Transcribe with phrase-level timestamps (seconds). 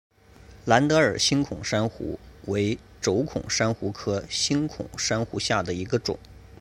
[0.65, 6.17] 蓝德尔星孔珊瑚为轴孔珊瑚科星孔珊瑚下的一个种。